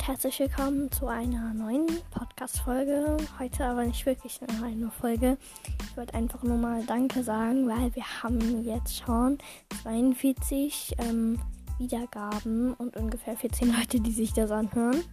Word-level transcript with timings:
und 0.00 0.08
herzlich 0.08 0.38
willkommen 0.38 0.90
zu 0.90 1.08
einer 1.08 1.52
neuen 1.52 1.86
Podcast-Folge. 2.10 3.18
Heute 3.38 3.66
aber 3.66 3.84
nicht 3.84 4.06
wirklich 4.06 4.40
eine 4.62 4.90
Folge. 4.90 5.36
Ich 5.84 5.96
wollte 5.96 6.14
einfach 6.14 6.42
nur 6.42 6.56
mal 6.56 6.82
Danke 6.86 7.22
sagen, 7.22 7.68
weil 7.68 7.94
wir 7.94 8.04
haben 8.22 8.64
jetzt 8.64 8.96
schon 8.96 9.36
42 9.82 10.94
ähm, 10.98 11.38
Wiedergaben 11.78 12.72
und 12.74 12.96
ungefähr 12.96 13.36
14 13.36 13.74
Leute, 13.76 14.00
die 14.00 14.12
sich 14.12 14.32
das 14.32 14.50
anhören. 14.50 15.04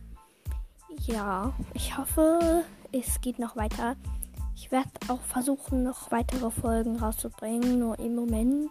Ja, 1.06 1.54
ich 1.74 1.98
hoffe, 1.98 2.64
es 2.94 3.20
geht 3.20 3.40
noch 3.40 3.58
weiter. 3.58 3.98
Ich 4.56 4.72
werde 4.72 4.90
auch 5.10 5.22
versuchen, 5.22 5.84
noch 5.84 6.12
weitere 6.12 6.50
Folgen 6.50 6.98
rauszubringen, 6.98 7.80
nur 7.80 8.00
im 8.00 8.16
Moment 8.16 8.70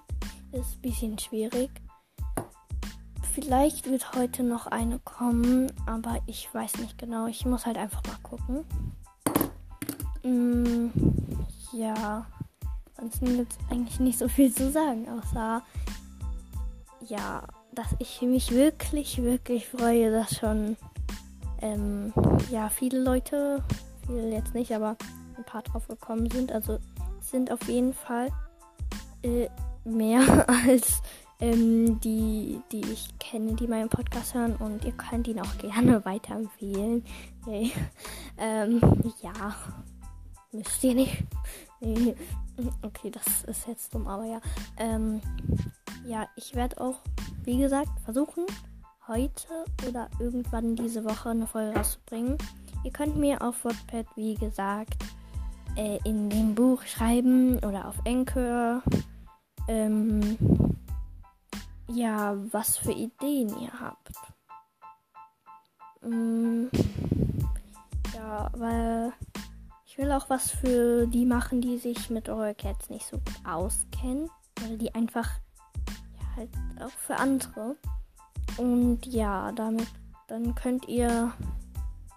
ist 0.52 0.66
es 0.66 0.74
ein 0.76 0.80
bisschen 0.80 1.18
schwierig. 1.18 1.70
Vielleicht 3.36 3.90
wird 3.90 4.14
heute 4.14 4.42
noch 4.42 4.66
eine 4.66 4.98
kommen, 5.00 5.70
aber 5.84 6.22
ich 6.24 6.48
weiß 6.54 6.78
nicht 6.78 6.96
genau. 6.96 7.26
Ich 7.26 7.44
muss 7.44 7.66
halt 7.66 7.76
einfach 7.76 8.00
mal 8.06 8.16
gucken. 8.22 8.64
Mm, 10.22 10.88
ja, 11.70 12.24
ansonsten 12.96 13.36
gibt 13.36 13.52
es 13.52 13.58
eigentlich 13.70 14.00
nicht 14.00 14.18
so 14.18 14.26
viel 14.26 14.50
zu 14.50 14.72
sagen, 14.72 15.06
außer 15.10 15.60
ja, 17.06 17.42
dass 17.72 17.88
ich 17.98 18.22
mich 18.22 18.52
wirklich, 18.52 19.22
wirklich 19.22 19.68
freue, 19.68 20.10
dass 20.10 20.38
schon 20.38 20.78
ähm, 21.60 22.14
ja 22.50 22.70
viele 22.70 23.02
Leute, 23.02 23.62
viele 24.06 24.30
jetzt 24.30 24.54
nicht, 24.54 24.74
aber 24.74 24.96
ein 25.36 25.44
paar 25.44 25.60
drauf 25.60 25.86
gekommen 25.88 26.30
sind. 26.30 26.52
Also 26.52 26.78
sind 27.20 27.52
auf 27.52 27.68
jeden 27.68 27.92
Fall 27.92 28.30
äh, 29.22 29.50
mehr 29.84 30.48
als 30.66 31.02
ähm, 31.40 32.00
die, 32.00 32.60
die 32.72 32.80
ich 32.92 33.18
kenne, 33.18 33.54
die 33.54 33.66
meinen 33.66 33.88
Podcast 33.88 34.34
hören 34.34 34.56
und 34.56 34.84
ihr 34.84 34.92
könnt 34.92 35.28
ihn 35.28 35.40
auch 35.40 35.58
gerne 35.58 36.04
weiterempfehlen. 36.04 37.04
Okay. 37.42 37.72
Ähm, 38.38 38.82
ja, 39.22 39.56
müsst 40.52 40.84
ihr 40.84 40.94
nicht. 40.94 41.24
Nee. 41.80 42.14
Okay, 42.82 43.10
das 43.10 43.44
ist 43.44 43.66
jetzt 43.66 43.94
dumm, 43.94 44.06
aber 44.06 44.26
ja. 44.26 44.40
Ähm, 44.76 45.22
ja, 46.06 46.28
ich 46.36 46.54
werde 46.54 46.78
auch, 46.78 47.00
wie 47.44 47.56
gesagt, 47.56 47.98
versuchen, 48.04 48.44
heute 49.08 49.64
oder 49.88 50.10
irgendwann 50.18 50.76
diese 50.76 51.02
Woche 51.04 51.30
eine 51.30 51.46
Folge 51.46 51.78
rauszubringen. 51.78 52.36
Ihr 52.84 52.90
könnt 52.92 53.16
mir 53.16 53.40
auf 53.40 53.64
WordPad, 53.64 54.06
wie 54.16 54.34
gesagt, 54.34 55.02
äh, 55.76 55.98
in 56.04 56.28
dem 56.28 56.54
Buch 56.54 56.82
schreiben 56.82 57.58
oder 57.60 57.88
auf 57.88 57.96
Anchor. 58.06 58.82
Ähm, 59.68 60.36
ja, 61.88 62.36
was 62.52 62.76
für 62.76 62.92
Ideen 62.92 63.48
ihr 63.60 63.72
habt. 63.80 64.12
Mm, 66.02 66.66
ja, 68.14 68.50
weil 68.54 69.12
ich 69.86 69.98
will 69.98 70.12
auch 70.12 70.28
was 70.28 70.50
für 70.50 71.06
die 71.06 71.26
machen, 71.26 71.60
die 71.60 71.78
sich 71.78 72.10
mit 72.10 72.28
Royal 72.28 72.54
Cats 72.54 72.90
nicht 72.90 73.06
so 73.06 73.16
gut 73.16 73.40
auskennen. 73.44 74.30
Oder 74.64 74.76
die 74.76 74.94
einfach 74.94 75.28
ja, 76.18 76.36
halt 76.36 76.50
auch 76.80 76.90
für 76.90 77.16
andere. 77.16 77.76
Und 78.56 79.06
ja, 79.06 79.52
damit 79.52 79.88
dann 80.28 80.54
könnt 80.54 80.88
ihr 80.88 81.32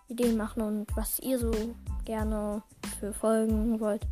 Ideen 0.07 0.37
machen 0.37 0.61
und 0.61 0.87
was 0.95 1.19
ihr 1.19 1.37
so 1.37 1.51
gerne 2.05 2.63
für 2.99 3.13
Folgen 3.13 3.79
wollt. 3.79 4.05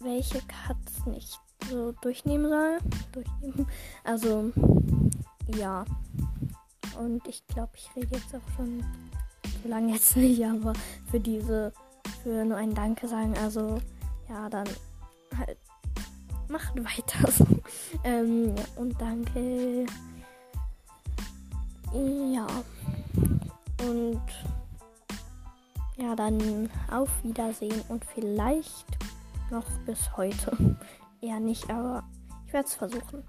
welche 0.01 0.41
Katzen 0.43 1.15
ich 1.15 1.31
so 1.69 1.93
durchnehmen 2.03 2.49
soll. 2.49 2.79
Durchnehmen. 3.13 3.67
Also, 4.05 4.53
ja. 5.57 5.85
Und 6.99 7.27
ich 7.27 7.47
glaube, 7.47 7.73
ich 7.75 7.89
rede 7.97 8.17
jetzt 8.17 8.35
auch 8.35 8.57
schon 8.57 8.85
so 9.63 9.69
lange 9.69 9.93
jetzt 9.93 10.17
nicht, 10.17 10.45
aber 10.45 10.73
für 11.11 11.21
diese, 11.21 11.73
für 12.23 12.45
nur 12.45 12.57
ein 12.57 12.75
Danke 12.75 13.09
sagen, 13.09 13.37
also 13.39 13.81
ja, 14.29 14.49
dann 14.49 14.69
halt 15.37 15.59
macht 16.49 16.75
weiter 16.77 17.31
so. 17.31 17.47
ähm, 18.05 18.55
und 18.77 19.01
danke. 19.01 19.87
Ja. 21.93 22.47
Und 23.89 24.21
ja, 25.97 26.15
dann 26.15 26.69
auf 26.91 27.09
Wiedersehen 27.23 27.81
und 27.89 28.05
vielleicht 28.05 28.87
noch 29.51 29.67
bis 29.87 30.17
heute. 30.17 30.57
Eher 31.21 31.41
nicht, 31.41 31.69
aber 31.71 32.05
ich 32.47 32.53
werde 32.53 32.69
es 32.69 32.75
versuchen. 32.75 33.25